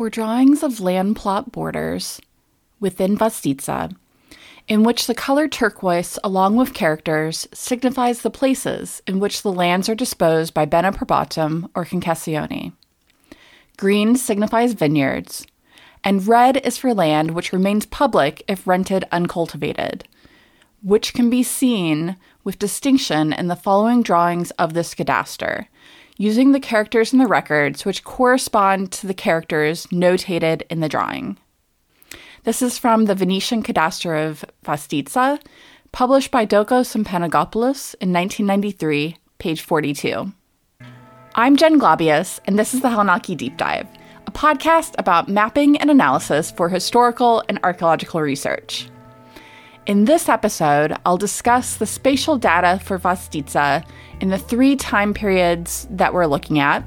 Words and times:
For 0.00 0.08
drawings 0.08 0.62
of 0.62 0.80
land 0.80 1.16
plot 1.16 1.52
borders 1.52 2.22
within 2.80 3.18
Vostitsa, 3.18 3.94
in 4.66 4.82
which 4.82 5.06
the 5.06 5.14
color 5.14 5.46
turquoise, 5.46 6.18
along 6.24 6.56
with 6.56 6.72
characters, 6.72 7.46
signifies 7.52 8.22
the 8.22 8.30
places 8.30 9.02
in 9.06 9.20
which 9.20 9.42
the 9.42 9.52
lands 9.52 9.90
are 9.90 9.94
disposed 9.94 10.54
by 10.54 10.64
bene 10.64 10.90
probatum 10.92 11.68
or 11.74 11.84
concessione. 11.84 12.72
Green 13.76 14.16
signifies 14.16 14.72
vineyards, 14.72 15.46
and 16.02 16.26
red 16.26 16.56
is 16.56 16.78
for 16.78 16.94
land 16.94 17.32
which 17.32 17.52
remains 17.52 17.84
public 17.84 18.42
if 18.48 18.66
rented 18.66 19.04
uncultivated, 19.12 20.08
which 20.82 21.12
can 21.12 21.28
be 21.28 21.42
seen 21.42 22.16
with 22.42 22.58
distinction 22.58 23.34
in 23.34 23.48
the 23.48 23.54
following 23.54 24.02
drawings 24.02 24.50
of 24.52 24.72
this 24.72 24.94
cadaster, 24.94 25.66
using 26.20 26.52
the 26.52 26.60
characters 26.60 27.14
in 27.14 27.18
the 27.18 27.26
records 27.26 27.86
which 27.86 28.04
correspond 28.04 28.92
to 28.92 29.06
the 29.06 29.14
characters 29.14 29.86
notated 29.86 30.60
in 30.68 30.80
the 30.80 30.88
drawing. 30.88 31.38
This 32.44 32.60
is 32.60 32.76
from 32.76 33.06
the 33.06 33.14
Venetian 33.14 33.62
Cadaster 33.62 34.28
of 34.28 34.44
Vostitsa, 34.62 35.40
published 35.92 36.30
by 36.30 36.44
Dokos 36.44 36.94
and 36.94 37.06
Panagopoulos 37.06 37.94
in 38.02 38.12
1993, 38.12 39.16
page 39.38 39.62
42. 39.62 40.30
I'm 41.36 41.56
Jen 41.56 41.80
Glabius, 41.80 42.38
and 42.44 42.58
this 42.58 42.74
is 42.74 42.82
the 42.82 42.88
Helonaki 42.88 43.34
Deep 43.34 43.56
Dive, 43.56 43.88
a 44.26 44.30
podcast 44.30 44.94
about 44.98 45.30
mapping 45.30 45.78
and 45.78 45.90
analysis 45.90 46.50
for 46.50 46.68
historical 46.68 47.42
and 47.48 47.58
archaeological 47.62 48.20
research. 48.20 48.90
In 49.86 50.04
this 50.04 50.28
episode, 50.28 50.94
I'll 51.06 51.16
discuss 51.16 51.76
the 51.76 51.86
spatial 51.86 52.36
data 52.36 52.78
for 52.84 52.98
Vostitsa 52.98 53.84
in 54.20 54.28
the 54.28 54.38
three 54.38 54.76
time 54.76 55.14
periods 55.14 55.88
that 55.90 56.12
we're 56.12 56.26
looking 56.26 56.58
at, 56.58 56.84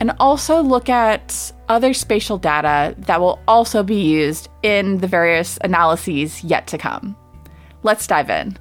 and 0.00 0.12
also 0.18 0.60
look 0.60 0.88
at 0.88 1.52
other 1.68 1.94
spatial 1.94 2.36
data 2.36 2.94
that 2.98 3.20
will 3.20 3.38
also 3.46 3.84
be 3.84 4.02
used 4.02 4.48
in 4.62 4.98
the 4.98 5.06
various 5.06 5.58
analyses 5.62 6.42
yet 6.42 6.66
to 6.66 6.76
come. 6.76 7.16
Let's 7.84 8.06
dive 8.06 8.28
in. 8.28 8.58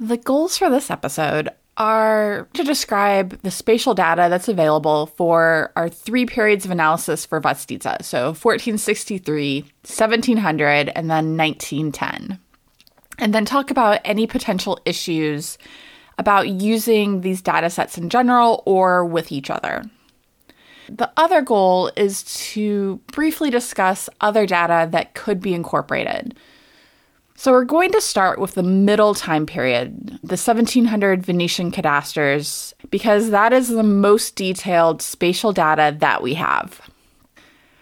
The 0.00 0.16
goals 0.16 0.58
for 0.58 0.68
this 0.68 0.90
episode 0.90 1.50
are 1.76 2.48
to 2.52 2.64
describe 2.64 3.40
the 3.42 3.50
spatial 3.50 3.94
data 3.94 4.26
that's 4.28 4.48
available 4.48 5.06
for 5.06 5.72
our 5.74 5.88
three 5.88 6.26
periods 6.26 6.64
of 6.64 6.70
analysis 6.70 7.24
for 7.24 7.40
Vostitsa. 7.40 8.02
So 8.04 8.26
1463, 8.26 9.62
1700, 9.62 10.88
and 10.94 11.10
then 11.10 11.36
1910. 11.36 12.38
And 13.18 13.34
then 13.34 13.44
talk 13.44 13.70
about 13.70 14.00
any 14.04 14.26
potential 14.26 14.78
issues 14.84 15.56
about 16.18 16.48
using 16.48 17.22
these 17.22 17.40
data 17.40 17.70
sets 17.70 17.96
in 17.96 18.10
general 18.10 18.62
or 18.66 19.04
with 19.04 19.32
each 19.32 19.50
other. 19.50 19.82
The 20.88 21.10
other 21.16 21.40
goal 21.40 21.90
is 21.96 22.22
to 22.52 23.00
briefly 23.12 23.50
discuss 23.50 24.10
other 24.20 24.46
data 24.46 24.88
that 24.90 25.14
could 25.14 25.40
be 25.40 25.54
incorporated. 25.54 26.36
So 27.34 27.50
we're 27.52 27.64
going 27.64 27.90
to 27.92 28.00
start 28.00 28.38
with 28.38 28.54
the 28.54 28.62
middle 28.62 29.14
time 29.14 29.46
period, 29.46 30.18
the 30.22 30.36
1700 30.36 31.24
Venetian 31.24 31.70
cadasters, 31.70 32.74
because 32.90 33.30
that 33.30 33.52
is 33.52 33.68
the 33.68 33.82
most 33.82 34.36
detailed 34.36 35.02
spatial 35.02 35.52
data 35.52 35.96
that 35.98 36.22
we 36.22 36.34
have. 36.34 36.80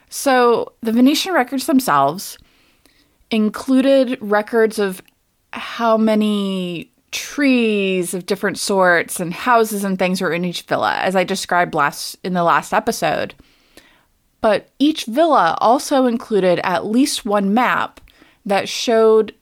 So 0.09 0.73
the 0.81 0.93
Venetian 0.93 1.35
records 1.35 1.67
themselves 1.67 2.39
included 3.31 4.19
records 4.21 4.79
of 4.79 5.03
how 5.53 5.97
many 5.97 6.91
trees 7.11 8.15
of 8.15 8.27
different 8.27 8.59
sorts 8.59 9.19
and 9.19 9.35
houses 9.35 9.85
and 9.85 9.99
things 9.99 10.21
were 10.21 10.33
in 10.33 10.45
each 10.45 10.63
villa, 10.63 10.95
as 10.97 11.17
I 11.17 11.25
described 11.25 11.75
last 11.75 12.17
in 12.23 12.35
the 12.35 12.45
last 12.45 12.73
episode. 12.73 13.35
But 14.41 14.71
each 14.79 15.05
villa 15.05 15.57
also 15.61 16.07
included 16.07 16.61
at 16.65 16.87
least 16.87 17.27
one 17.27 17.53
map 17.53 18.01
that 18.47 18.69
showed 18.69 19.35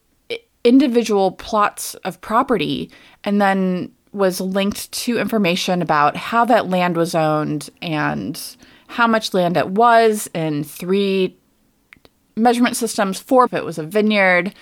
individual 0.68 1.32
plots 1.32 1.94
of 2.04 2.20
property 2.20 2.90
and 3.24 3.40
then 3.40 3.90
was 4.12 4.40
linked 4.40 4.90
to 4.92 5.18
information 5.18 5.80
about 5.80 6.16
how 6.16 6.44
that 6.44 6.68
land 6.68 6.96
was 6.96 7.14
owned 7.14 7.70
and 7.80 8.56
how 8.86 9.06
much 9.06 9.34
land 9.34 9.56
it 9.56 9.68
was 9.70 10.28
in 10.34 10.64
three 10.64 11.36
measurement 12.36 12.76
systems, 12.76 13.18
four 13.18 13.44
if 13.44 13.54
it 13.54 13.64
was 13.64 13.78
a 13.78 13.82
vineyard, 13.82 14.54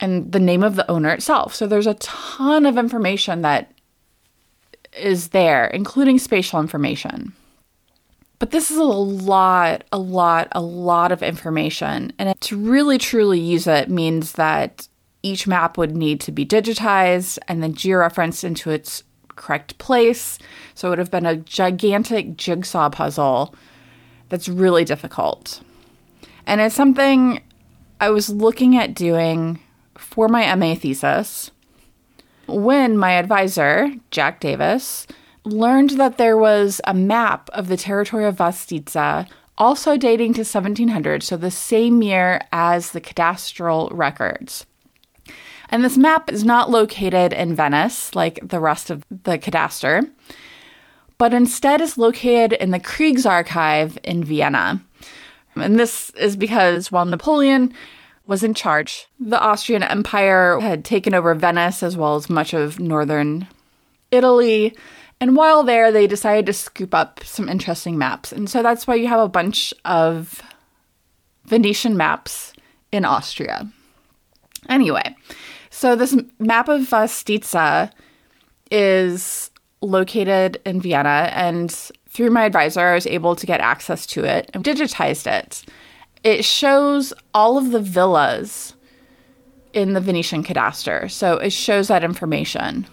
and 0.00 0.30
the 0.32 0.40
name 0.40 0.62
of 0.62 0.76
the 0.76 0.88
owner 0.90 1.10
itself. 1.10 1.54
So 1.54 1.66
there's 1.66 1.86
a 1.86 1.94
ton 1.94 2.66
of 2.66 2.78
information 2.78 3.42
that 3.42 3.72
is 4.96 5.28
there, 5.28 5.66
including 5.66 6.18
spatial 6.18 6.60
information. 6.60 7.32
But 8.38 8.52
this 8.52 8.70
is 8.70 8.76
a 8.76 8.84
lot, 8.84 9.84
a 9.90 9.98
lot, 9.98 10.48
a 10.52 10.60
lot 10.60 11.10
of 11.10 11.22
information. 11.22 12.12
And 12.18 12.40
to 12.40 12.56
really 12.56 12.98
truly 12.98 13.40
use 13.40 13.66
it 13.66 13.90
means 13.90 14.32
that 14.32 14.88
each 15.22 15.46
map 15.46 15.76
would 15.76 15.96
need 15.96 16.20
to 16.22 16.32
be 16.32 16.46
digitized 16.46 17.38
and 17.48 17.62
then 17.62 17.74
georeferenced 17.74 18.44
into 18.44 18.70
its 18.70 19.02
correct 19.28 19.78
place. 19.78 20.38
So 20.74 20.88
it 20.88 20.90
would 20.90 20.98
have 20.98 21.10
been 21.10 21.26
a 21.26 21.36
gigantic 21.36 22.36
jigsaw 22.36 22.90
puzzle 22.90 23.54
that's 24.28 24.48
really 24.48 24.84
difficult. 24.84 25.60
And 26.46 26.60
it's 26.60 26.74
something 26.74 27.42
I 28.00 28.10
was 28.10 28.30
looking 28.30 28.76
at 28.76 28.94
doing 28.94 29.60
for 29.96 30.28
my 30.28 30.54
MA 30.54 30.74
thesis 30.74 31.50
when 32.46 32.96
my 32.96 33.12
advisor, 33.12 33.92
Jack 34.10 34.40
Davis, 34.40 35.06
learned 35.44 35.90
that 35.90 36.18
there 36.18 36.36
was 36.36 36.80
a 36.84 36.94
map 36.94 37.50
of 37.52 37.68
the 37.68 37.76
territory 37.76 38.24
of 38.24 38.36
Vostitsa 38.36 39.28
also 39.58 39.96
dating 39.96 40.34
to 40.34 40.40
1700, 40.40 41.22
so 41.22 41.36
the 41.36 41.50
same 41.50 42.00
year 42.00 42.40
as 42.52 42.92
the 42.92 43.00
cadastral 43.00 43.90
records. 43.92 44.64
And 45.70 45.84
this 45.84 45.96
map 45.96 46.32
is 46.32 46.44
not 46.44 46.70
located 46.70 47.32
in 47.32 47.54
Venice 47.54 48.14
like 48.14 48.40
the 48.42 48.60
rest 48.60 48.90
of 48.90 49.04
the 49.10 49.38
cadaster, 49.38 50.02
but 51.18 51.34
instead 51.34 51.80
is 51.80 51.98
located 51.98 52.54
in 52.54 52.70
the 52.70 52.80
Kriegsarchive 52.80 53.98
in 54.02 54.24
Vienna. 54.24 54.80
And 55.54 55.78
this 55.78 56.10
is 56.10 56.36
because 56.36 56.90
while 56.90 57.04
Napoleon 57.04 57.74
was 58.26 58.42
in 58.42 58.54
charge, 58.54 59.08
the 59.18 59.40
Austrian 59.40 59.82
Empire 59.82 60.60
had 60.60 60.84
taken 60.84 61.14
over 61.14 61.34
Venice 61.34 61.82
as 61.82 61.96
well 61.96 62.16
as 62.16 62.30
much 62.30 62.54
of 62.54 62.78
northern 62.78 63.48
Italy. 64.10 64.76
And 65.20 65.34
while 65.34 65.64
there, 65.64 65.90
they 65.90 66.06
decided 66.06 66.46
to 66.46 66.52
scoop 66.52 66.94
up 66.94 67.20
some 67.24 67.48
interesting 67.48 67.98
maps. 67.98 68.30
And 68.30 68.48
so 68.48 68.62
that's 68.62 68.86
why 68.86 68.94
you 68.94 69.08
have 69.08 69.20
a 69.20 69.28
bunch 69.28 69.74
of 69.84 70.40
Venetian 71.46 71.96
maps 71.96 72.52
in 72.92 73.04
Austria. 73.04 73.68
Anyway, 74.68 75.16
so 75.70 75.96
this 75.96 76.16
map 76.38 76.68
of 76.68 76.82
Vostitsa 76.82 77.90
is 78.70 79.50
located 79.80 80.60
in 80.64 80.80
Vienna, 80.80 81.30
and 81.32 81.70
through 82.08 82.30
my 82.30 82.44
advisor, 82.44 82.80
I 82.80 82.94
was 82.94 83.06
able 83.06 83.36
to 83.36 83.46
get 83.46 83.60
access 83.60 84.06
to 84.06 84.24
it 84.24 84.50
and 84.54 84.64
digitized 84.64 85.26
it. 85.26 85.64
It 86.24 86.44
shows 86.44 87.12
all 87.32 87.58
of 87.58 87.70
the 87.70 87.80
villas 87.80 88.74
in 89.72 89.92
the 89.92 90.00
Venetian 90.00 90.42
cadaster, 90.42 91.08
so 91.08 91.34
it 91.34 91.52
shows 91.52 91.88
that 91.88 92.02
information. 92.02 92.86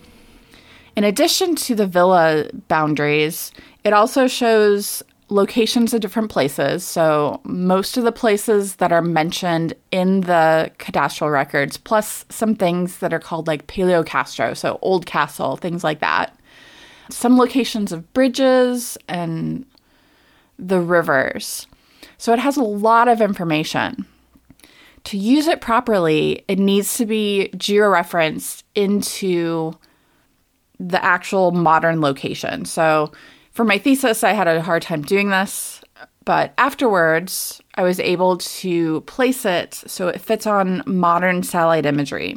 In 0.96 1.04
addition 1.04 1.56
to 1.56 1.76
the 1.76 1.88
villa 1.88 2.50
boundaries, 2.68 3.52
it 3.84 3.94
also 3.94 4.28
shows 4.28 5.04
locations 5.30 5.94
of 5.94 6.02
different 6.02 6.30
places. 6.30 6.84
So, 6.84 7.42
most 7.44 7.98
of 7.98 8.04
the 8.04 8.12
places 8.12 8.76
that 8.76 8.92
are 8.92 9.02
mentioned 9.02 9.74
in 9.92 10.22
the 10.22 10.72
cadastral 10.78 11.32
records, 11.32 11.78
plus 11.78 12.26
some 12.30 12.56
things 12.56 13.00
that 13.00 13.14
are 13.14 13.20
called 13.20 13.48
like 13.48 13.68
Paleo 13.68 14.06
Castro, 14.06 14.54
so 14.54 14.80
old 14.82 15.06
castle, 15.06 15.58
things 15.58 15.84
like 15.84 16.00
that. 16.00 16.38
Some 17.10 17.38
locations 17.38 17.92
of 17.92 18.12
bridges 18.14 18.98
and 19.08 19.66
the 20.58 20.80
rivers. 20.80 21.68
So, 22.18 22.34
it 22.34 22.40
has 22.40 22.58
a 22.58 22.64
lot 22.64 23.08
of 23.08 23.22
information. 23.22 24.06
To 25.06 25.18
use 25.18 25.48
it 25.48 25.62
properly, 25.62 26.44
it 26.48 26.58
needs 26.58 26.98
to 26.98 27.06
be 27.06 27.50
georeferenced 27.56 28.64
into 28.74 29.78
the 30.80 31.04
actual 31.04 31.52
modern 31.52 32.02
location. 32.02 32.66
So, 32.66 33.12
for 33.56 33.64
my 33.64 33.78
thesis, 33.78 34.24
I 34.24 34.34
had 34.34 34.50
a 34.50 34.62
hard 34.62 34.82
time 34.82 35.02
doing 35.02 35.30
this, 35.30 35.82
but 36.26 36.54
afterwards, 36.58 37.62
I 37.76 37.84
was 37.84 38.02
able 38.02 38.38
to 38.38 39.00
place 39.02 39.46
it 39.46 39.74
so 39.74 40.10
it 40.10 40.20
fits 40.20 40.46
on 40.46 40.84
modern 40.86 41.42
satellite 41.42 41.86
imagery. 41.86 42.36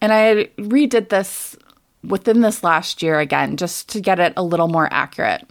And 0.00 0.12
I 0.12 0.50
redid 0.56 1.08
this 1.08 1.56
within 2.04 2.42
this 2.42 2.62
last 2.62 3.02
year 3.02 3.18
again, 3.18 3.56
just 3.56 3.88
to 3.88 4.00
get 4.00 4.20
it 4.20 4.32
a 4.36 4.42
little 4.44 4.68
more 4.68 4.88
accurate. 4.92 5.44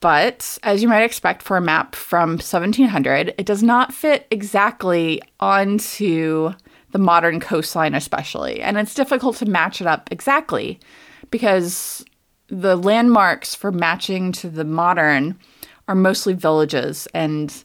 But 0.00 0.58
as 0.62 0.82
you 0.82 0.88
might 0.88 1.04
expect 1.04 1.42
for 1.42 1.56
a 1.56 1.62
map 1.62 1.94
from 1.94 2.32
1700, 2.32 3.34
it 3.38 3.46
does 3.46 3.62
not 3.62 3.94
fit 3.94 4.26
exactly 4.30 5.22
onto 5.40 6.52
the 6.90 6.98
modern 6.98 7.40
coastline, 7.40 7.94
especially. 7.94 8.60
And 8.60 8.76
it's 8.76 8.92
difficult 8.92 9.36
to 9.36 9.46
match 9.46 9.80
it 9.80 9.86
up 9.86 10.10
exactly 10.12 10.78
because 11.30 12.04
the 12.48 12.76
landmarks 12.76 13.54
for 13.54 13.72
matching 13.72 14.32
to 14.32 14.48
the 14.48 14.64
modern 14.64 15.38
are 15.88 15.94
mostly 15.94 16.32
villages 16.34 17.06
and 17.14 17.62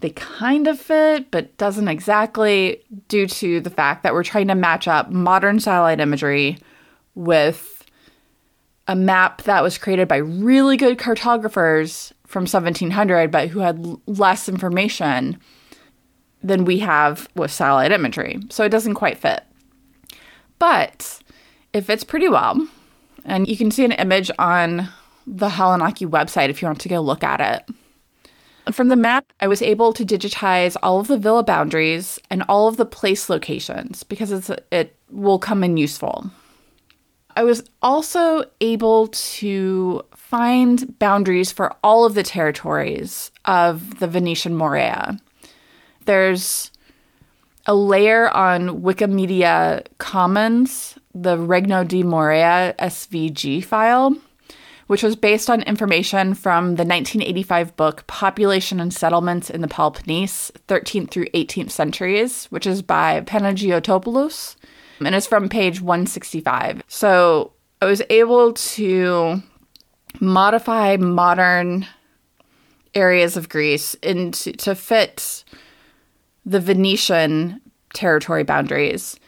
they 0.00 0.10
kind 0.10 0.68
of 0.68 0.78
fit, 0.80 1.30
but 1.30 1.56
doesn't 1.56 1.88
exactly 1.88 2.82
due 3.08 3.26
to 3.26 3.60
the 3.60 3.70
fact 3.70 4.02
that 4.02 4.14
we're 4.14 4.22
trying 4.22 4.48
to 4.48 4.54
match 4.54 4.86
up 4.86 5.10
modern 5.10 5.58
satellite 5.58 6.00
imagery 6.00 6.58
with 7.14 7.84
a 8.86 8.94
map 8.94 9.42
that 9.42 9.62
was 9.62 9.76
created 9.76 10.08
by 10.08 10.16
really 10.16 10.76
good 10.76 10.98
cartographers 10.98 12.12
from 12.26 12.42
1700, 12.42 13.30
but 13.30 13.48
who 13.48 13.58
had 13.58 13.84
less 14.06 14.48
information 14.48 15.38
than 16.42 16.64
we 16.64 16.78
have 16.78 17.28
with 17.34 17.50
satellite 17.50 17.92
imagery. 17.92 18.38
So 18.50 18.64
it 18.64 18.70
doesn't 18.70 18.94
quite 18.94 19.18
fit. 19.18 19.42
But 20.58 21.20
it 21.72 21.82
fits 21.82 22.04
pretty 22.04 22.28
well. 22.28 22.68
And 23.24 23.48
you 23.48 23.56
can 23.56 23.70
see 23.70 23.84
an 23.84 23.92
image 23.92 24.30
on 24.38 24.88
the 25.26 25.48
Helonaki 25.48 26.08
website 26.08 26.48
if 26.48 26.62
you 26.62 26.68
want 26.68 26.80
to 26.80 26.88
go 26.88 27.00
look 27.00 27.22
at 27.22 27.40
it. 27.40 28.74
From 28.74 28.88
the 28.88 28.96
map, 28.96 29.32
I 29.40 29.46
was 29.46 29.62
able 29.62 29.92
to 29.94 30.04
digitize 30.04 30.76
all 30.82 31.00
of 31.00 31.08
the 31.08 31.16
villa 31.16 31.42
boundaries 31.42 32.18
and 32.30 32.42
all 32.48 32.68
of 32.68 32.76
the 32.76 32.84
place 32.84 33.30
locations 33.30 34.02
because 34.02 34.50
it 34.70 34.96
will 35.10 35.38
come 35.38 35.64
in 35.64 35.76
useful. 35.76 36.30
I 37.34 37.44
was 37.44 37.62
also 37.82 38.44
able 38.60 39.08
to 39.08 40.02
find 40.14 40.98
boundaries 40.98 41.52
for 41.52 41.74
all 41.82 42.04
of 42.04 42.14
the 42.14 42.22
territories 42.22 43.30
of 43.44 44.00
the 44.00 44.08
Venetian 44.08 44.54
Morea. 44.54 45.18
There's 46.04 46.70
a 47.66 47.74
layer 47.74 48.28
on 48.30 48.82
Wikimedia 48.82 49.86
Commons, 49.98 50.98
the 51.22 51.38
Regno 51.38 51.84
di 51.84 52.02
Morea 52.02 52.74
SVG 52.78 53.64
file, 53.64 54.16
which 54.86 55.02
was 55.02 55.16
based 55.16 55.50
on 55.50 55.62
information 55.62 56.34
from 56.34 56.76
the 56.76 56.84
1985 56.84 57.76
book 57.76 58.06
Population 58.06 58.80
and 58.80 58.92
Settlements 58.92 59.50
in 59.50 59.60
the 59.60 59.68
Peloponnese, 59.68 60.52
13th 60.68 61.10
through 61.10 61.26
18th 61.26 61.70
centuries, 61.70 62.46
which 62.46 62.66
is 62.66 62.82
by 62.82 63.20
Panagiotopoulos, 63.22 64.56
and 65.00 65.14
it's 65.14 65.26
from 65.26 65.48
page 65.48 65.80
165. 65.80 66.82
So 66.88 67.52
I 67.82 67.86
was 67.86 68.02
able 68.10 68.52
to 68.54 69.42
modify 70.20 70.96
modern 70.96 71.86
areas 72.94 73.36
of 73.36 73.48
Greece 73.48 73.94
into 73.94 74.52
to 74.52 74.74
fit 74.74 75.44
the 76.44 76.60
Venetian 76.60 77.60
territory 77.92 78.42
boundaries, 78.42 79.18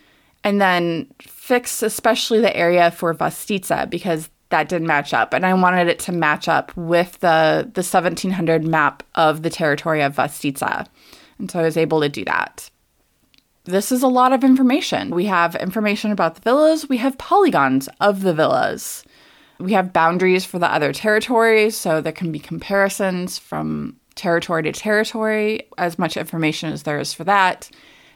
and 0.44 0.60
then 0.60 1.06
fix 1.20 1.82
especially 1.82 2.40
the 2.40 2.56
area 2.56 2.90
for 2.90 3.14
Vostitsa 3.14 3.88
because 3.88 4.30
that 4.50 4.68
didn't 4.68 4.86
match 4.86 5.14
up. 5.14 5.32
And 5.32 5.46
i 5.46 5.54
wanted 5.54 5.88
it 5.88 5.98
to 6.00 6.12
match 6.12 6.48
up 6.48 6.76
with 6.76 7.18
the 7.20 7.70
the 7.74 7.82
1700 7.82 8.64
map 8.64 9.02
of 9.14 9.42
the 9.42 9.50
territory 9.50 10.02
of 10.02 10.16
Vostitsa. 10.16 10.86
And 11.38 11.50
so 11.50 11.60
i 11.60 11.62
was 11.62 11.76
able 11.76 12.00
to 12.00 12.08
do 12.08 12.24
that. 12.24 12.70
This 13.64 13.92
is 13.92 14.02
a 14.02 14.08
lot 14.08 14.32
of 14.32 14.42
information. 14.42 15.10
We 15.10 15.26
have 15.26 15.54
information 15.56 16.12
about 16.12 16.34
the 16.34 16.40
villas. 16.40 16.88
We 16.88 16.96
have 16.96 17.18
polygons 17.18 17.88
of 18.00 18.22
the 18.22 18.34
villas. 18.34 19.04
We 19.58 19.72
have 19.74 19.92
boundaries 19.92 20.46
for 20.46 20.58
the 20.58 20.72
other 20.72 20.92
territories 20.92 21.76
so 21.76 22.00
there 22.00 22.12
can 22.12 22.32
be 22.32 22.38
comparisons 22.38 23.38
from 23.38 23.96
territory 24.14 24.62
to 24.62 24.72
territory 24.72 25.68
as 25.78 25.98
much 25.98 26.16
information 26.16 26.72
as 26.72 26.82
there 26.82 26.98
is 26.98 27.12
for 27.12 27.24
that. 27.24 27.70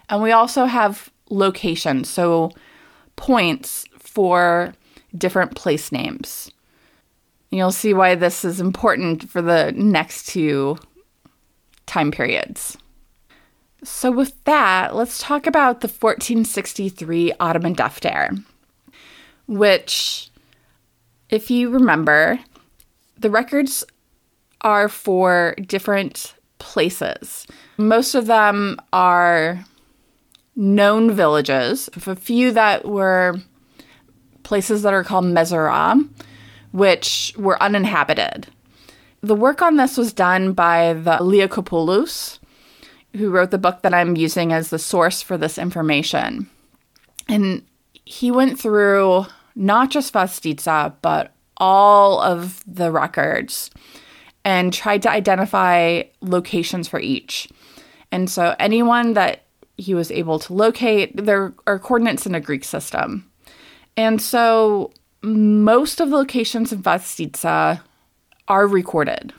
And 0.08 0.22
we 0.22 0.32
also 0.32 0.64
have 0.64 1.10
locations 1.30 2.08
so 2.08 2.50
points 3.16 3.84
for 3.98 4.74
different 5.16 5.54
place 5.54 5.92
names. 5.92 6.50
You'll 7.50 7.72
see 7.72 7.94
why 7.94 8.14
this 8.14 8.44
is 8.44 8.60
important 8.60 9.28
for 9.28 9.40
the 9.40 9.72
next 9.76 10.26
two 10.26 10.78
time 11.86 12.10
periods. 12.10 12.76
So, 13.84 14.10
with 14.10 14.42
that, 14.44 14.96
let's 14.96 15.18
talk 15.18 15.46
about 15.46 15.82
the 15.82 15.88
1463 15.88 17.34
Ottoman 17.38 17.76
Defter, 17.76 18.42
which, 19.46 20.30
if 21.28 21.50
you 21.50 21.68
remember, 21.68 22.40
the 23.18 23.28
records 23.28 23.84
are 24.62 24.88
for 24.88 25.54
different 25.66 26.34
places. 26.58 27.46
Most 27.76 28.14
of 28.14 28.26
them 28.26 28.78
are 28.92 29.62
known 30.56 31.12
villages, 31.12 31.88
a 32.06 32.16
few 32.16 32.52
that 32.52 32.84
were 32.84 33.36
places 34.42 34.82
that 34.82 34.94
are 34.94 35.04
called 35.04 35.24
Mezara, 35.24 36.08
which 36.72 37.34
were 37.36 37.62
uninhabited. 37.62 38.46
The 39.22 39.34
work 39.34 39.62
on 39.62 39.76
this 39.76 39.96
was 39.96 40.12
done 40.12 40.52
by 40.52 40.92
the 40.92 41.18
Liakopoulos, 41.18 42.38
who 43.14 43.30
wrote 43.30 43.50
the 43.50 43.58
book 43.58 43.82
that 43.82 43.94
I'm 43.94 44.16
using 44.16 44.52
as 44.52 44.70
the 44.70 44.78
source 44.78 45.22
for 45.22 45.38
this 45.38 45.56
information. 45.56 46.48
And 47.28 47.64
he 48.04 48.30
went 48.30 48.60
through 48.60 49.26
not 49.54 49.90
just 49.90 50.12
Vostitsa, 50.12 50.94
but 51.00 51.32
all 51.56 52.20
of 52.20 52.62
the 52.66 52.90
records 52.90 53.70
and 54.44 54.72
tried 54.72 55.02
to 55.02 55.10
identify 55.10 56.02
locations 56.20 56.88
for 56.88 57.00
each. 57.00 57.48
And 58.12 58.28
so 58.28 58.54
anyone 58.58 59.14
that 59.14 59.44
he 59.76 59.94
was 59.94 60.10
able 60.10 60.38
to 60.40 60.52
locate, 60.52 61.16
there 61.16 61.52
are 61.66 61.78
coordinates 61.78 62.26
in 62.26 62.34
a 62.34 62.40
Greek 62.40 62.64
system. 62.64 63.30
And 63.96 64.20
so 64.20 64.92
most 65.22 66.00
of 66.00 66.10
the 66.10 66.16
locations 66.16 66.72
in 66.72 66.82
Vostitsa 66.82 67.80
are 68.48 68.66
recorded. 68.66 69.32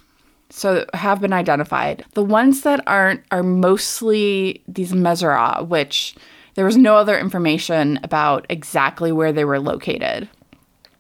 So 0.50 0.86
have 0.94 1.22
been 1.22 1.34
identified. 1.34 2.06
The 2.14 2.24
ones 2.24 2.62
that 2.62 2.82
aren't 2.88 3.24
are 3.32 3.44
mostly 3.44 4.64
these 4.68 4.94
Mezara, 4.94 5.68
which 5.68 6.16
there 6.56 6.66
was 6.66 6.78
no 6.78 6.96
other 6.96 7.18
information 7.18 8.00
about 8.04 8.46
exactly 8.50 9.12
where 9.12 9.34
they 9.34 9.46
were 9.46 9.60
located. 9.60 10.30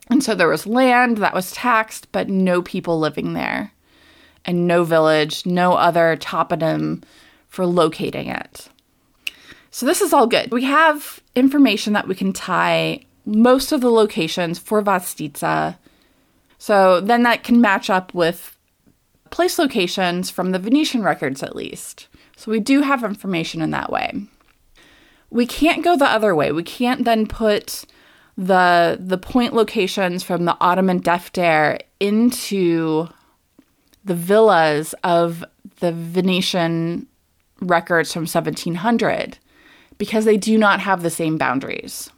And 0.09 0.23
so 0.23 0.35
there 0.35 0.49
was 0.49 0.67
land 0.67 1.17
that 1.17 1.33
was 1.33 1.51
taxed, 1.51 2.11
but 2.11 2.29
no 2.29 2.61
people 2.61 2.99
living 2.99 3.33
there, 3.33 3.71
and 4.43 4.67
no 4.67 4.83
village, 4.83 5.45
no 5.45 5.73
other 5.73 6.17
toponym 6.17 7.03
for 7.47 7.65
locating 7.65 8.27
it. 8.27 8.67
So 9.75 9.85
this 9.85 9.99
is 9.99 10.13
all 10.13 10.25
good. 10.25 10.53
We 10.53 10.63
have 10.63 11.19
information 11.35 11.91
that 11.91 12.07
we 12.07 12.15
can 12.15 12.31
tie 12.31 13.01
most 13.25 13.73
of 13.73 13.81
the 13.81 13.91
locations 13.91 14.57
for 14.57 14.81
Vostitsa. 14.81 15.77
So 16.57 17.01
then 17.01 17.23
that 17.23 17.43
can 17.43 17.59
match 17.59 17.89
up 17.89 18.13
with 18.13 18.57
place 19.31 19.59
locations 19.59 20.29
from 20.29 20.51
the 20.51 20.59
Venetian 20.59 21.03
records, 21.03 21.43
at 21.43 21.57
least. 21.57 22.07
So 22.37 22.51
we 22.51 22.61
do 22.61 22.83
have 22.83 23.03
information 23.03 23.61
in 23.61 23.71
that 23.71 23.91
way. 23.91 24.13
We 25.29 25.45
can't 25.45 25.83
go 25.83 25.97
the 25.97 26.05
other 26.05 26.33
way. 26.33 26.53
We 26.53 26.63
can't 26.63 27.03
then 27.03 27.27
put 27.27 27.83
the 28.37 28.95
the 28.97 29.17
point 29.17 29.53
locations 29.53 30.23
from 30.23 30.45
the 30.45 30.55
Ottoman 30.61 31.01
Defter 31.01 31.81
into 31.99 33.09
the 34.05 34.15
villas 34.15 34.95
of 35.03 35.43
the 35.81 35.91
Venetian 35.91 37.07
records 37.59 38.13
from 38.13 38.21
1700 38.21 39.37
because 39.97 40.25
they 40.25 40.37
do 40.37 40.57
not 40.57 40.79
have 40.79 41.01
the 41.01 41.09
same 41.09 41.37
boundaries. 41.37 42.09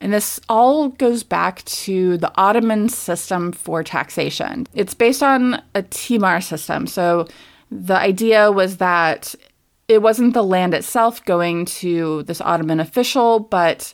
And 0.00 0.12
this 0.12 0.40
all 0.48 0.88
goes 0.88 1.22
back 1.22 1.62
to 1.64 2.16
the 2.16 2.32
Ottoman 2.36 2.88
system 2.88 3.52
for 3.52 3.84
taxation. 3.84 4.66
It's 4.74 4.94
based 4.94 5.22
on 5.22 5.62
a 5.74 5.82
timar 5.82 6.40
system. 6.40 6.86
So 6.86 7.28
the 7.70 7.96
idea 7.96 8.50
was 8.50 8.78
that 8.78 9.34
it 9.88 10.00
wasn't 10.00 10.34
the 10.34 10.42
land 10.42 10.72
itself 10.72 11.24
going 11.24 11.66
to 11.66 12.22
this 12.22 12.40
Ottoman 12.40 12.80
official, 12.80 13.40
but 13.40 13.92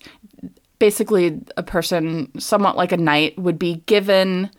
basically 0.78 1.40
a 1.57 1.62
person, 1.62 2.31
somewhat 2.38 2.76
like 2.76 2.93
a 2.93 2.97
knight, 2.97 3.37
would 3.38 3.59
be 3.59 3.83
given 3.87 4.50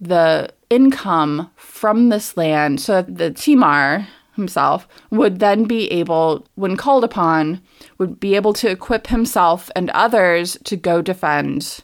the 0.00 0.50
income 0.68 1.50
from 1.56 2.10
this 2.10 2.36
land 2.36 2.80
so 2.80 3.02
that 3.02 3.16
the 3.16 3.30
timar 3.30 4.06
himself 4.40 4.88
would 5.10 5.38
then 5.38 5.64
be 5.64 5.90
able, 5.92 6.46
when 6.56 6.76
called 6.76 7.04
upon, 7.04 7.60
would 7.98 8.18
be 8.18 8.34
able 8.34 8.52
to 8.54 8.68
equip 8.68 9.06
himself 9.06 9.70
and 9.76 9.90
others 9.90 10.58
to 10.64 10.76
go 10.76 11.00
defend 11.02 11.80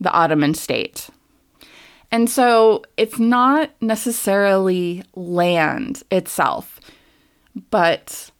the 0.00 0.10
Ottoman 0.10 0.54
state. 0.54 1.08
And 2.10 2.28
so 2.28 2.82
it's 2.96 3.18
not 3.18 3.70
necessarily 3.80 5.04
land 5.14 6.02
itself, 6.10 6.80
but 7.70 8.30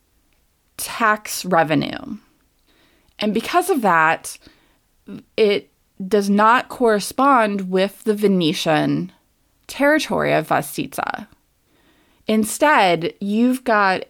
tax 0.77 1.45
revenue. 1.45 2.17
And 3.19 3.33
because 3.33 3.69
of 3.69 3.81
that, 3.83 4.37
it 5.37 5.69
does 6.07 6.29
not 6.29 6.69
correspond 6.69 7.69
with 7.69 8.03
the 8.03 8.15
Venetian 8.15 9.11
territory 9.67 10.33
of 10.33 10.47
Vostitsa. 10.47 11.27
Instead, 12.27 13.13
you've 13.19 13.63
got 13.63 14.05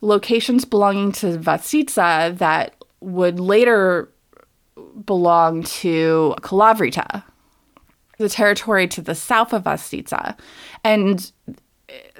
locations 0.00 0.64
belonging 0.64 1.12
to 1.12 1.38
Vostitsa 1.38 2.36
that 2.38 2.74
would 3.00 3.40
later 3.40 4.10
belong 5.04 5.62
to 5.62 6.34
Kalavrita. 6.40 7.22
the 8.18 8.28
territory 8.28 8.86
to 8.86 9.00
the 9.00 9.14
south 9.14 9.54
of 9.54 9.64
Vostitsa. 9.64 10.38
And 10.84 11.32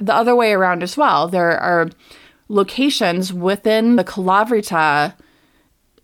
the 0.00 0.14
other 0.14 0.34
way 0.34 0.52
around 0.52 0.82
as 0.82 0.96
well. 0.96 1.28
There 1.28 1.58
are 1.58 1.90
locations 2.48 3.32
within 3.32 3.96
the 3.96 4.04
Kalavrita 4.04 5.14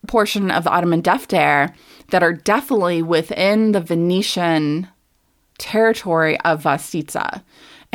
portion 0.07 0.51
of 0.51 0.65
the 0.65 0.71
Ottoman 0.71 1.03
Defter 1.03 1.75
that 2.11 2.23
are 2.23 2.33
definitely 2.33 3.03
within 3.03 3.73
the 3.73 3.81
Venetian 3.81 4.89
territory 5.59 6.39
of 6.41 6.63
Vostitsa. 6.63 7.43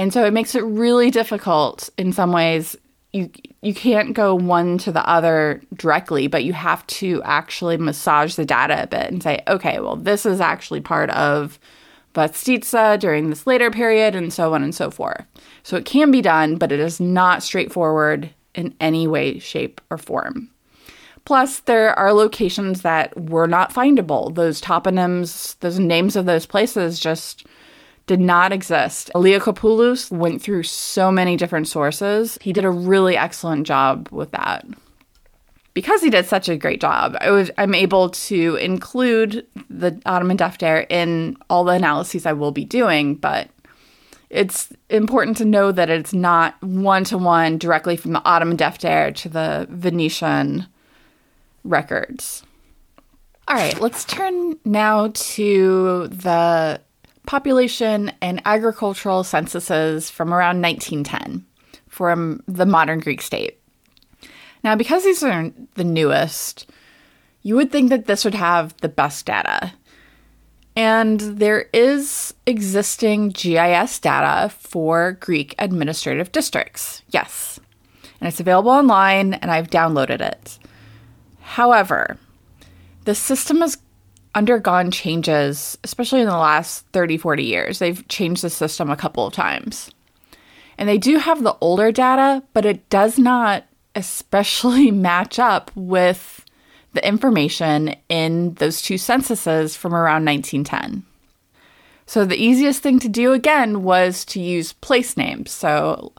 And 0.01 0.11
so 0.11 0.25
it 0.25 0.33
makes 0.33 0.55
it 0.55 0.63
really 0.63 1.11
difficult 1.11 1.91
in 1.95 2.11
some 2.11 2.31
ways. 2.31 2.75
You 3.13 3.29
you 3.61 3.75
can't 3.75 4.15
go 4.15 4.33
one 4.33 4.79
to 4.79 4.91
the 4.91 5.07
other 5.07 5.61
directly, 5.75 6.25
but 6.25 6.43
you 6.43 6.53
have 6.53 6.87
to 6.87 7.21
actually 7.21 7.77
massage 7.77 8.33
the 8.33 8.43
data 8.43 8.81
a 8.81 8.87
bit 8.87 9.11
and 9.11 9.21
say, 9.21 9.43
okay, 9.47 9.79
well, 9.79 9.95
this 9.95 10.25
is 10.25 10.41
actually 10.41 10.81
part 10.81 11.11
of 11.11 11.59
Vostitsa 12.15 12.99
during 12.99 13.29
this 13.29 13.45
later 13.45 13.69
period, 13.69 14.15
and 14.15 14.33
so 14.33 14.55
on 14.55 14.63
and 14.63 14.73
so 14.73 14.89
forth. 14.89 15.23
So 15.61 15.77
it 15.77 15.85
can 15.85 16.09
be 16.09 16.23
done, 16.23 16.55
but 16.55 16.71
it 16.71 16.79
is 16.79 16.99
not 16.99 17.43
straightforward 17.43 18.31
in 18.55 18.73
any 18.79 19.05
way, 19.05 19.37
shape, 19.37 19.81
or 19.91 19.99
form. 19.99 20.49
Plus, 21.25 21.59
there 21.59 21.93
are 21.99 22.11
locations 22.11 22.81
that 22.81 23.15
were 23.29 23.47
not 23.47 23.71
findable. 23.71 24.33
Those 24.33 24.61
toponyms, 24.61 25.59
those 25.59 25.77
names 25.77 26.15
of 26.15 26.25
those 26.25 26.47
places 26.47 26.99
just 26.99 27.45
did 28.11 28.19
not 28.19 28.51
exist. 28.51 29.09
Liakopoulos 29.15 30.11
went 30.11 30.41
through 30.41 30.63
so 30.63 31.09
many 31.09 31.37
different 31.37 31.69
sources. 31.69 32.37
He 32.41 32.51
did 32.51 32.65
a 32.65 32.69
really 32.69 33.15
excellent 33.15 33.65
job 33.65 34.09
with 34.11 34.31
that. 34.31 34.65
Because 35.73 36.01
he 36.01 36.09
did 36.09 36.25
such 36.25 36.49
a 36.49 36.57
great 36.57 36.81
job, 36.81 37.15
I 37.21 37.31
was 37.31 37.51
I'm 37.57 37.73
able 37.73 38.09
to 38.09 38.57
include 38.57 39.47
the 39.69 39.97
Ottoman 40.05 40.35
Defter 40.35 40.85
in 40.89 41.37
all 41.49 41.63
the 41.63 41.71
analyses 41.71 42.25
I 42.25 42.33
will 42.33 42.51
be 42.51 42.65
doing, 42.65 43.15
but 43.15 43.47
it's 44.29 44.73
important 44.89 45.37
to 45.37 45.45
know 45.45 45.71
that 45.71 45.89
it's 45.89 46.13
not 46.13 46.61
one 46.61 47.05
to 47.05 47.17
one 47.17 47.57
directly 47.57 47.95
from 47.95 48.11
the 48.11 48.23
Ottoman 48.25 48.57
Defter 48.57 49.15
to 49.15 49.29
the 49.29 49.67
Venetian 49.69 50.67
records. 51.63 52.43
All 53.47 53.55
right, 53.55 53.79
let's 53.79 54.03
turn 54.03 54.59
now 54.65 55.11
to 55.13 56.09
the 56.09 56.81
population 57.25 58.11
and 58.21 58.41
agricultural 58.45 59.23
censuses 59.23 60.09
from 60.09 60.33
around 60.33 60.61
1910 60.61 61.45
from 61.87 62.41
the 62.47 62.65
modern 62.65 62.99
Greek 62.99 63.21
state. 63.21 63.59
Now, 64.63 64.75
because 64.75 65.03
these 65.03 65.23
are 65.23 65.51
the 65.75 65.83
newest, 65.83 66.69
you 67.41 67.55
would 67.55 67.71
think 67.71 67.89
that 67.89 68.05
this 68.05 68.23
would 68.23 68.35
have 68.35 68.75
the 68.77 68.89
best 68.89 69.25
data. 69.25 69.73
And 70.75 71.19
there 71.19 71.67
is 71.73 72.33
existing 72.45 73.29
GIS 73.29 73.99
data 73.99 74.49
for 74.49 75.13
Greek 75.13 75.55
administrative 75.59 76.31
districts. 76.31 77.01
Yes. 77.09 77.59
And 78.19 78.27
it's 78.27 78.39
available 78.39 78.71
online, 78.71 79.33
and 79.33 79.51
I've 79.51 79.69
downloaded 79.69 80.21
it. 80.21 80.59
However, 81.41 82.17
the 83.03 83.15
system 83.15 83.61
has 83.61 83.77
undergone 84.33 84.91
changes, 84.91 85.77
especially 85.83 86.21
in 86.21 86.27
the 86.27 86.37
last 86.37 86.85
30, 86.93 87.17
40 87.17 87.43
years. 87.43 87.79
They've 87.79 88.07
changed 88.07 88.43
the 88.43 88.49
system 88.49 88.89
a 88.89 88.95
couple 88.95 89.25
of 89.25 89.33
times. 89.33 89.91
And 90.77 90.87
they 90.87 90.97
do 90.97 91.17
have 91.17 91.43
the 91.43 91.57
older 91.61 91.91
data, 91.91 92.43
but 92.53 92.65
it 92.65 92.89
does 92.89 93.19
not 93.19 93.65
especially 93.95 94.91
match 94.91 95.39
up 95.39 95.71
with 95.75 96.45
the 96.93 97.05
information 97.07 97.95
in 98.09 98.53
those 98.55 98.81
two 98.81 98.97
censuses 98.97 99.75
from 99.75 99.93
around 99.93 100.25
1910. 100.25 101.03
So 102.05 102.25
the 102.25 102.35
easiest 102.35 102.81
thing 102.81 102.99
to 102.99 103.09
do 103.09 103.31
again 103.31 103.83
was 103.83 104.25
to 104.25 104.41
use 104.41 104.73
place 104.73 105.15
names. 105.15 105.51
So 105.51 106.11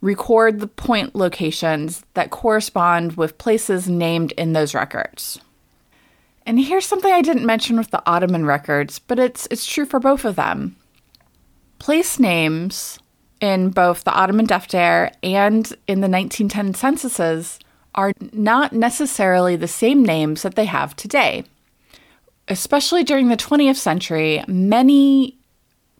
record 0.00 0.58
the 0.58 0.66
point 0.66 1.14
locations 1.14 2.04
that 2.14 2.30
correspond 2.30 3.16
with 3.16 3.38
places 3.38 3.88
named 3.88 4.32
in 4.32 4.52
those 4.52 4.74
records. 4.74 5.38
And 6.48 6.58
here's 6.58 6.86
something 6.86 7.12
I 7.12 7.20
didn't 7.20 7.44
mention 7.44 7.76
with 7.76 7.90
the 7.90 8.02
Ottoman 8.06 8.46
records, 8.46 8.98
but 8.98 9.18
it's 9.18 9.46
it's 9.50 9.66
true 9.66 9.84
for 9.84 10.00
both 10.00 10.24
of 10.24 10.36
them. 10.36 10.76
Place 11.78 12.18
names 12.18 12.98
in 13.38 13.68
both 13.68 14.04
the 14.04 14.14
Ottoman 14.14 14.46
Defter 14.46 15.12
and 15.22 15.66
in 15.86 16.00
the 16.00 16.08
1910 16.08 16.72
censuses 16.72 17.58
are 17.94 18.14
not 18.32 18.72
necessarily 18.72 19.56
the 19.56 19.68
same 19.68 20.02
names 20.02 20.40
that 20.40 20.54
they 20.54 20.64
have 20.64 20.96
today. 20.96 21.44
Especially 22.48 23.04
during 23.04 23.28
the 23.28 23.36
20th 23.36 23.76
century, 23.76 24.42
many 24.48 25.36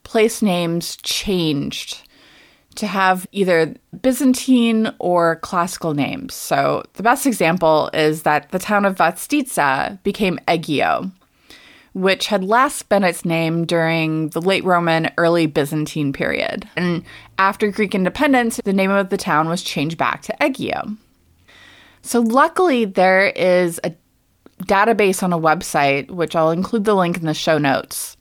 place 0.02 0.40
names 0.40 0.96
changed 1.02 2.07
to 2.78 2.86
have 2.86 3.26
either 3.32 3.74
Byzantine 4.02 4.92
or 5.00 5.36
classical 5.36 5.94
names. 5.94 6.32
So 6.32 6.84
the 6.94 7.02
best 7.02 7.26
example 7.26 7.90
is 7.92 8.22
that 8.22 8.50
the 8.52 8.60
town 8.60 8.84
of 8.84 8.96
Vostitsa 8.96 10.00
became 10.04 10.38
Egio, 10.46 11.10
which 11.94 12.28
had 12.28 12.44
last 12.44 12.88
been 12.88 13.02
its 13.02 13.24
name 13.24 13.66
during 13.66 14.28
the 14.28 14.40
late 14.40 14.62
Roman, 14.62 15.10
early 15.18 15.46
Byzantine 15.46 16.12
period. 16.12 16.68
And 16.76 17.02
after 17.36 17.68
Greek 17.72 17.96
independence, 17.96 18.60
the 18.64 18.72
name 18.72 18.92
of 18.92 19.08
the 19.10 19.16
town 19.16 19.48
was 19.48 19.62
changed 19.64 19.98
back 19.98 20.22
to 20.22 20.36
Egio. 20.40 20.96
So 22.02 22.20
luckily, 22.20 22.84
there 22.84 23.30
is 23.30 23.80
a 23.82 23.92
database 24.62 25.24
on 25.24 25.32
a 25.32 25.38
website, 25.38 26.12
which 26.12 26.36
I'll 26.36 26.52
include 26.52 26.84
the 26.84 26.94
link 26.94 27.16
in 27.16 27.26
the 27.26 27.34
show 27.34 27.58
notes, 27.58 28.16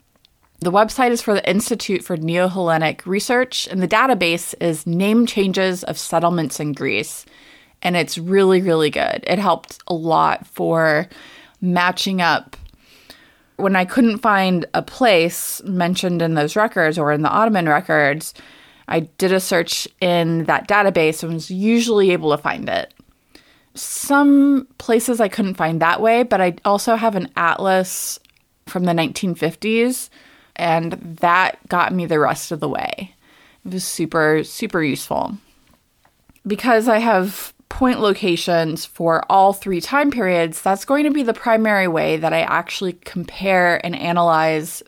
the 0.60 0.72
website 0.72 1.12
is 1.12 1.22
for 1.22 1.34
the 1.34 1.48
Institute 1.50 2.04
for 2.04 2.18
Neo 2.18 2.48
Hellenic 2.48 3.06
Research, 3.06 3.68
and 3.68 3.82
the 3.82 3.88
database 3.88 4.56
is 4.60 4.88
Name 4.88 5.28
Changes 5.28 5.84
of 5.84 6.00
Settlements 6.00 6.60
in 6.60 6.74
Greece. 6.74 7.26
And 7.84 7.96
it's 7.96 8.18
really, 8.18 8.62
really 8.62 8.90
good. 8.90 9.24
It 9.28 9.38
helped 9.38 9.78
a 9.86 9.94
lot 9.94 10.48
for 10.48 11.08
matching 11.62 12.22
up. 12.22 12.58
When 13.58 13.76
I 13.76 13.86
couldn't 13.86 14.18
find 14.18 14.66
a 14.74 14.82
place 14.82 15.62
mentioned 15.64 16.24
in 16.24 16.34
those 16.34 16.56
records 16.56 16.98
or 16.98 17.12
in 17.12 17.22
the 17.22 17.30
Ottoman 17.30 17.70
records, 17.70 18.34
I 18.88 19.02
did 19.02 19.32
a 19.32 19.40
search 19.40 19.88
in 20.02 20.46
that 20.46 20.68
database 20.68 21.22
and 21.22 21.34
was 21.34 21.52
usually 21.52 22.12
able 22.12 22.32
to 22.32 22.42
find 22.42 22.68
it. 22.68 22.94
Some 23.76 24.68
places 24.80 25.22
I 25.22 25.28
couldn't 25.28 25.56
find 25.56 25.80
that 25.82 26.02
way, 26.02 26.24
but 26.24 26.42
I 26.42 26.56
also 26.66 26.96
have 26.96 27.16
an 27.16 27.30
atlas 27.36 28.20
from 28.66 28.86
the 28.86 28.94
1950s 28.94 30.10
and 30.58 30.94
that 31.22 31.58
got 31.70 31.94
me 31.94 32.06
the 32.06 32.20
rest 32.20 32.52
of 32.52 32.60
the 32.60 32.70
way. 32.70 33.14
It 33.66 33.74
was 33.74 33.84
super, 33.84 34.44
super 34.44 34.84
useful. 34.84 35.38
Because 36.46 36.88
I 36.88 37.00
have 37.00 37.54
point 37.70 38.00
locations 38.00 38.86
for 38.86 39.24
all 39.30 39.54
three 39.54 39.82
time 39.82 40.12
periods, 40.12 40.62
that's 40.62 40.86
going 40.86 41.04
to 41.04 41.12
be 41.12 41.24
the 41.24 41.34
primary 41.34 41.88
way 41.88 42.18
that 42.18 42.34
I 42.34 42.42
actually 42.42 42.94
compare 42.94 43.86
and 43.86 43.96
analyze 43.96 44.84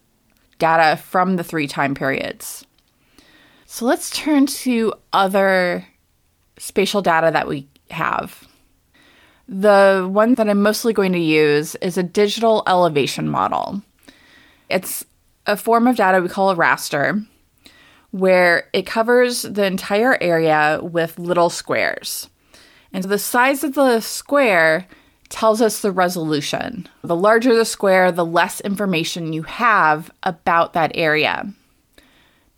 data 0.58 0.98
from 0.98 1.36
the 1.36 1.44
three 1.44 1.68
time 1.68 1.96
periods. 1.96 2.66
So 3.66 3.86
let's 3.86 4.10
turn 4.10 4.46
to 4.48 4.94
other 5.14 5.86
spatial 6.58 7.02
data 7.02 7.30
that 7.32 7.48
we 7.48 7.68
have. 7.92 8.48
The 9.48 10.08
one 10.10 10.36
that 10.36 10.50
I'm 10.50 10.62
mostly 10.62 10.94
going 10.94 11.14
to 11.14 11.20
use 11.20 11.76
is 11.76 11.98
a 11.98 12.04
digital 12.04 12.64
elevation 12.68 13.28
model. 13.28 13.82
It's 14.70 15.06
a 15.50 15.58
form 15.58 15.88
of 15.88 15.96
data 15.96 16.22
we 16.22 16.30
call 16.30 16.52
a 16.52 16.56
raster, 16.56 17.26
where 18.12 18.70
it 18.72 18.86
covers 18.86 19.42
the 19.42 19.66
entire 19.66 20.18
area 20.22 20.80
with 20.82 21.18
little 21.18 21.50
squares. 21.50 22.30
And 22.94 23.04
so 23.04 23.10
the 23.10 23.20
size 23.20 23.64
of 23.64 23.74
the 23.74 24.00
square 24.00 24.88
tells 25.30 25.62
us 25.62 25.82
the 25.82 25.92
resolution. 25.92 26.88
The 27.04 27.16
larger 27.16 27.56
the 27.56 27.66
square, 27.66 28.12
the 28.12 28.26
less 28.26 28.62
information 28.62 29.34
you 29.34 29.44
have 29.44 30.12
about 30.24 30.74
that 30.74 30.92
area. 30.96 31.52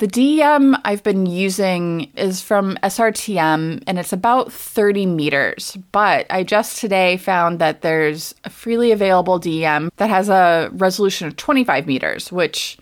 The 0.01 0.07
DEM 0.07 0.75
I've 0.83 1.03
been 1.03 1.27
using 1.27 2.11
is 2.15 2.41
from 2.41 2.75
SRTM 2.81 3.83
and 3.85 3.99
it's 3.99 4.11
about 4.11 4.51
30 4.51 5.05
meters. 5.05 5.77
But 5.91 6.25
I 6.31 6.43
just 6.43 6.79
today 6.79 7.17
found 7.17 7.59
that 7.59 7.83
there's 7.83 8.33
a 8.43 8.49
freely 8.49 8.91
available 8.91 9.37
DEM 9.37 9.91
that 9.97 10.09
has 10.09 10.27
a 10.27 10.71
resolution 10.73 11.27
of 11.27 11.35
25 11.35 11.85
meters, 11.85 12.31
which 12.31 12.79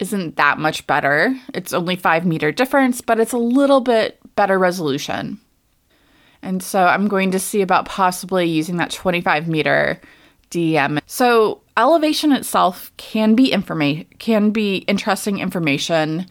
isn't 0.00 0.34
that 0.38 0.58
much 0.58 0.84
better. 0.88 1.38
It's 1.54 1.72
only 1.72 1.94
five 1.94 2.26
meter 2.26 2.50
difference, 2.50 3.00
but 3.00 3.20
it's 3.20 3.32
a 3.32 3.38
little 3.38 3.80
bit 3.80 4.18
better 4.34 4.58
resolution. 4.58 5.38
And 6.42 6.64
so 6.64 6.84
I'm 6.84 7.06
going 7.06 7.30
to 7.30 7.38
see 7.38 7.62
about 7.62 7.84
possibly 7.84 8.46
using 8.46 8.78
that 8.78 8.90
25 8.90 9.46
meter 9.46 10.00
DEM. 10.50 10.98
So 11.06 11.60
elevation 11.76 12.32
itself 12.32 12.90
can 12.96 13.36
be 13.36 13.52
information 13.52 14.06
can 14.18 14.50
be 14.50 14.78
interesting 14.88 15.38
information 15.38 16.26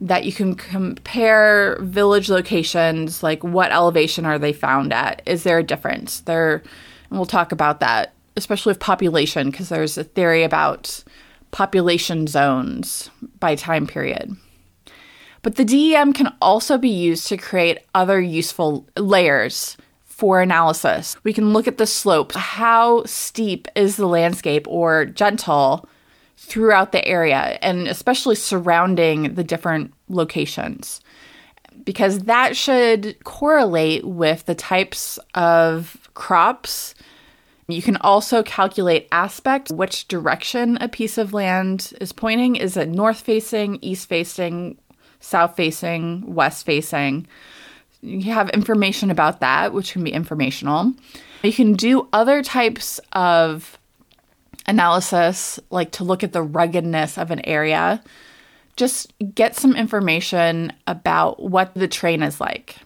that 0.00 0.24
you 0.24 0.32
can 0.32 0.54
compare 0.54 1.78
village 1.80 2.28
locations 2.28 3.22
like 3.22 3.42
what 3.42 3.72
elevation 3.72 4.26
are 4.26 4.38
they 4.38 4.52
found 4.52 4.92
at 4.92 5.22
is 5.26 5.42
there 5.42 5.58
a 5.58 5.62
difference 5.62 6.20
there 6.20 6.62
and 7.10 7.18
we'll 7.18 7.26
talk 7.26 7.52
about 7.52 7.80
that 7.80 8.12
especially 8.36 8.70
with 8.70 8.78
population 8.78 9.50
because 9.50 9.68
there's 9.68 9.96
a 9.98 10.04
theory 10.04 10.44
about 10.44 11.02
population 11.50 12.26
zones 12.26 13.10
by 13.40 13.54
time 13.54 13.86
period. 13.86 14.36
But 15.42 15.56
the 15.56 15.64
DEM 15.64 16.12
can 16.12 16.34
also 16.42 16.76
be 16.76 16.88
used 16.88 17.28
to 17.28 17.36
create 17.36 17.78
other 17.94 18.20
useful 18.20 18.86
layers 18.96 19.76
for 20.04 20.40
analysis. 20.40 21.16
We 21.24 21.32
can 21.32 21.52
look 21.52 21.68
at 21.68 21.78
the 21.78 21.86
slopes. 21.86 22.36
How 22.36 23.04
steep 23.04 23.68
is 23.76 23.96
the 23.96 24.08
landscape 24.08 24.66
or 24.68 25.06
gentle 25.06 25.88
throughout 26.36 26.92
the 26.92 27.06
area, 27.06 27.58
and 27.62 27.88
especially 27.88 28.34
surrounding 28.34 29.34
the 29.34 29.44
different 29.44 29.92
locations? 30.08 31.00
Because 31.84 32.20
that 32.20 32.56
should 32.56 33.22
correlate 33.24 34.04
with 34.04 34.46
the 34.46 34.54
types 34.54 35.18
of 35.34 36.08
crops 36.14 36.94
you 37.68 37.82
can 37.82 37.96
also 37.96 38.42
calculate 38.42 39.08
aspect, 39.10 39.70
which 39.70 40.06
direction 40.06 40.78
a 40.80 40.88
piece 40.88 41.18
of 41.18 41.32
land 41.32 41.92
is 42.00 42.12
pointing. 42.12 42.56
Is 42.56 42.76
it 42.76 42.88
north 42.88 43.20
facing, 43.20 43.78
east 43.82 44.08
facing, 44.08 44.78
south 45.18 45.56
facing, 45.56 46.34
west 46.34 46.64
facing? 46.64 47.26
You 48.02 48.32
have 48.32 48.50
information 48.50 49.10
about 49.10 49.40
that, 49.40 49.72
which 49.72 49.92
can 49.92 50.04
be 50.04 50.12
informational. 50.12 50.92
You 51.42 51.52
can 51.52 51.72
do 51.72 52.08
other 52.12 52.42
types 52.42 53.00
of 53.12 53.78
analysis, 54.68 55.60
like 55.70 55.92
to 55.92 56.04
look 56.04 56.22
at 56.22 56.32
the 56.32 56.42
ruggedness 56.42 57.18
of 57.18 57.30
an 57.30 57.40
area. 57.44 58.02
Just 58.76 59.12
get 59.34 59.56
some 59.56 59.74
information 59.74 60.72
about 60.86 61.42
what 61.42 61.74
the 61.74 61.88
terrain 61.88 62.22
is 62.22 62.40
like. 62.40 62.76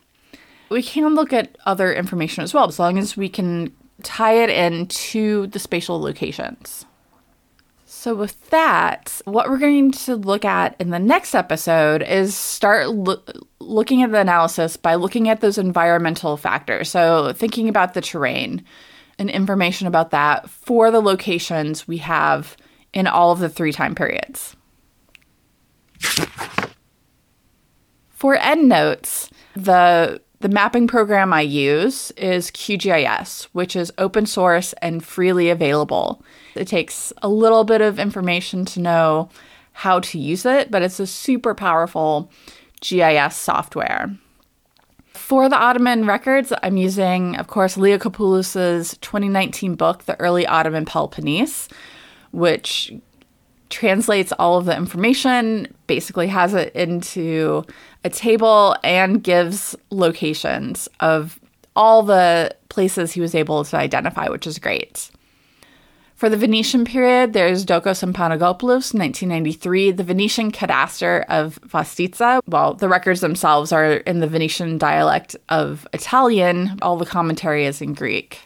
We 0.68 0.82
can 0.82 1.14
look 1.14 1.32
at 1.32 1.56
other 1.66 1.92
information 1.92 2.44
as 2.44 2.54
well, 2.54 2.68
as 2.68 2.78
long 2.78 2.96
as 2.96 3.16
we 3.16 3.28
can 3.28 3.72
tie 4.02 4.34
it 4.34 4.50
into 4.50 5.48
the 5.48 5.58
spatial 5.58 6.00
locations. 6.00 6.86
So, 7.84 8.14
with 8.14 8.48
that, 8.50 9.20
what 9.24 9.50
we're 9.50 9.58
going 9.58 9.90
to 9.90 10.16
look 10.16 10.44
at 10.44 10.74
in 10.80 10.90
the 10.90 10.98
next 10.98 11.34
episode 11.34 12.02
is 12.02 12.34
start 12.34 12.88
lo- 12.88 13.22
looking 13.58 14.02
at 14.02 14.10
the 14.10 14.20
analysis 14.20 14.76
by 14.76 14.94
looking 14.94 15.28
at 15.28 15.40
those 15.40 15.58
environmental 15.58 16.36
factors. 16.36 16.88
So, 16.88 17.32
thinking 17.34 17.68
about 17.68 17.94
the 17.94 18.00
terrain 18.00 18.64
and 19.20 19.30
information 19.30 19.86
about 19.86 20.10
that 20.10 20.48
for 20.50 20.90
the 20.90 21.00
locations 21.00 21.86
we 21.86 21.98
have 21.98 22.56
in 22.92 23.06
all 23.06 23.30
of 23.30 23.38
the 23.38 23.48
three 23.48 23.72
time 23.72 23.94
periods. 23.94 24.56
For 28.08 28.36
endnotes, 28.36 29.30
the 29.54 30.20
the 30.40 30.48
mapping 30.48 30.88
program 30.88 31.34
I 31.34 31.42
use 31.42 32.12
is 32.12 32.50
QGIS, 32.50 33.48
which 33.52 33.76
is 33.76 33.92
open 33.98 34.24
source 34.24 34.72
and 34.80 35.04
freely 35.04 35.50
available. 35.50 36.24
It 36.54 36.66
takes 36.66 37.12
a 37.20 37.28
little 37.28 37.64
bit 37.64 37.82
of 37.82 37.98
information 37.98 38.64
to 38.66 38.80
know 38.80 39.28
how 39.72 40.00
to 40.00 40.18
use 40.18 40.46
it, 40.46 40.70
but 40.70 40.80
it's 40.80 40.98
a 40.98 41.06
super 41.06 41.54
powerful 41.54 42.30
GIS 42.80 43.36
software. 43.36 44.16
For 45.14 45.48
the 45.48 45.56
Ottoman 45.56 46.06
records, 46.06 46.52
I'm 46.62 46.76
using, 46.76 47.36
of 47.36 47.46
course, 47.46 47.76
Liakopoulos' 47.76 49.00
2019 49.00 49.74
book, 49.74 50.04
The 50.04 50.18
Early 50.20 50.46
Ottoman 50.46 50.84
Peloponnese, 50.84 51.68
which 52.32 52.92
translates 53.70 54.32
all 54.32 54.58
of 54.58 54.64
the 54.64 54.76
information, 54.76 55.72
basically 55.86 56.26
has 56.28 56.54
it 56.54 56.74
into 56.74 57.64
a 58.04 58.10
table, 58.10 58.76
and 58.82 59.22
gives 59.22 59.76
locations 59.90 60.88
of 61.00 61.38
all 61.76 62.02
the 62.02 62.54
places 62.68 63.12
he 63.12 63.20
was 63.20 63.34
able 63.34 63.64
to 63.64 63.76
identify, 63.76 64.28
which 64.28 64.46
is 64.46 64.58
great. 64.58 65.10
For 66.20 66.28
the 66.28 66.36
Venetian 66.36 66.84
period, 66.84 67.32
there's 67.32 67.64
Dokos 67.64 68.02
and 68.02 68.14
Panagopoulos, 68.14 68.92
1993, 68.92 69.92
the 69.92 70.04
Venetian 70.04 70.52
cadaster 70.52 71.24
of 71.30 71.58
Vostitsa. 71.62 72.42
Well, 72.46 72.74
the 72.74 72.90
records 72.90 73.22
themselves 73.22 73.72
are 73.72 73.92
in 73.92 74.20
the 74.20 74.26
Venetian 74.26 74.76
dialect 74.76 75.34
of 75.48 75.88
Italian, 75.94 76.78
all 76.82 76.98
the 76.98 77.06
commentary 77.06 77.64
is 77.64 77.80
in 77.80 77.94
Greek. 77.94 78.40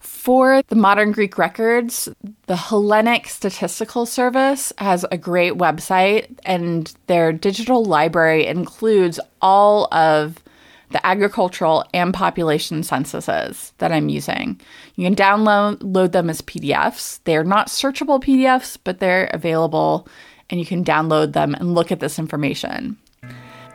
For 0.00 0.60
the 0.68 0.76
modern 0.76 1.12
Greek 1.12 1.38
records, 1.38 2.10
the 2.44 2.56
Hellenic 2.56 3.26
Statistical 3.28 4.04
Service 4.04 4.70
has 4.76 5.06
a 5.10 5.16
great 5.16 5.54
website, 5.54 6.26
and 6.44 6.92
their 7.06 7.32
digital 7.32 7.86
library 7.86 8.44
includes 8.46 9.18
all 9.40 9.88
of 9.94 10.44
the 10.90 11.04
agricultural 11.04 11.84
and 11.92 12.14
population 12.14 12.82
censuses 12.82 13.72
that 13.78 13.92
I'm 13.92 14.08
using. 14.08 14.60
You 14.94 15.04
can 15.04 15.16
download 15.16 16.12
them 16.12 16.30
as 16.30 16.42
PDFs. 16.42 17.20
They 17.24 17.36
are 17.36 17.44
not 17.44 17.68
searchable 17.68 18.22
PDFs, 18.22 18.78
but 18.82 19.00
they're 19.00 19.30
available 19.32 20.08
and 20.48 20.60
you 20.60 20.66
can 20.66 20.84
download 20.84 21.32
them 21.32 21.54
and 21.54 21.74
look 21.74 21.90
at 21.90 22.00
this 22.00 22.18
information. 22.18 22.96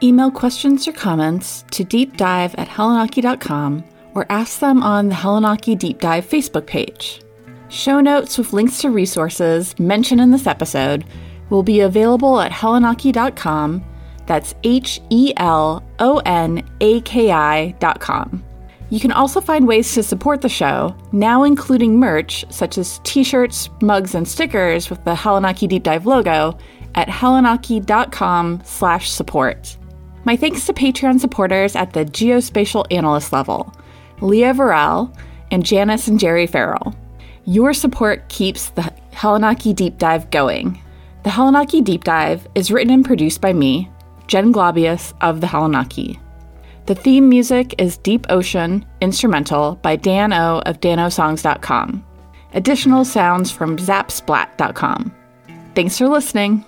Email 0.01 0.31
questions 0.31 0.87
or 0.87 0.93
comments 0.93 1.63
to 1.71 1.83
deepdive 1.83 2.55
at 2.57 2.67
helonaki.com 2.67 3.83
or 4.13 4.25
ask 4.29 4.59
them 4.59 4.81
on 4.81 5.09
the 5.09 5.15
Helonaki 5.15 5.77
Deep 5.77 5.99
Dive 5.99 6.25
Facebook 6.25 6.65
page. 6.65 7.21
Show 7.69 8.01
notes 8.01 8.37
with 8.37 8.51
links 8.51 8.79
to 8.79 8.89
resources 8.89 9.77
mentioned 9.79 10.19
in 10.19 10.31
this 10.31 10.47
episode 10.47 11.05
will 11.49 11.63
be 11.63 11.81
available 11.81 12.39
at 12.39 12.51
helonaki.com. 12.51 13.83
That's 14.31 14.55
H 14.63 15.01
E 15.09 15.33
L 15.35 15.83
O 15.99 16.19
N 16.19 16.63
A 16.79 17.01
K 17.01 17.31
I 17.31 17.71
dot 17.79 17.99
com. 17.99 18.41
You 18.89 18.97
can 18.97 19.11
also 19.11 19.41
find 19.41 19.67
ways 19.67 19.93
to 19.93 20.03
support 20.03 20.39
the 20.39 20.47
show, 20.47 20.95
now 21.11 21.43
including 21.43 21.99
merch 21.99 22.45
such 22.49 22.77
as 22.77 23.01
t 23.03 23.25
shirts, 23.25 23.69
mugs, 23.81 24.15
and 24.15 24.25
stickers 24.25 24.89
with 24.89 25.03
the 25.03 25.15
Helonaki 25.15 25.67
Deep 25.67 25.83
Dive 25.83 26.05
logo 26.05 26.57
at 26.95 27.09
helonaki.com 27.09 28.61
slash 28.63 29.11
support. 29.11 29.75
My 30.23 30.37
thanks 30.37 30.65
to 30.67 30.71
Patreon 30.71 31.19
supporters 31.19 31.75
at 31.75 31.91
the 31.91 32.05
geospatial 32.05 32.85
analyst 32.89 33.33
level. 33.33 33.75
Leah 34.21 34.53
Varel, 34.53 35.13
and 35.51 35.65
Janice 35.65 36.07
and 36.07 36.17
Jerry 36.17 36.47
Farrell. 36.47 36.95
Your 37.43 37.73
support 37.73 38.29
keeps 38.29 38.69
the 38.69 38.93
Helonaki 39.11 39.75
Deep 39.75 39.97
Dive 39.97 40.31
going. 40.31 40.81
The 41.23 41.31
Helonaki 41.31 41.83
Deep 41.83 42.05
Dive 42.05 42.47
is 42.55 42.71
written 42.71 42.93
and 42.93 43.03
produced 43.03 43.41
by 43.41 43.51
me, 43.51 43.90
Jen 44.31 44.53
Globius 44.53 45.13
of 45.19 45.41
the 45.41 45.47
Helonaki. 45.47 46.17
The 46.85 46.95
theme 46.95 47.27
music 47.27 47.75
is 47.77 47.97
Deep 47.97 48.25
Ocean 48.29 48.85
Instrumental 49.01 49.75
by 49.81 49.97
Dan 49.97 50.31
O 50.31 50.59
of 50.65 50.79
danosongs.com. 50.79 52.01
Additional 52.53 53.03
sounds 53.03 53.51
from 53.51 53.75
zapsplat.com. 53.75 55.13
Thanks 55.75 55.97
for 55.97 56.07
listening. 56.07 56.63